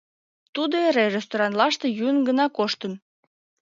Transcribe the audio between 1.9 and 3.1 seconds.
йӱын гына коштын.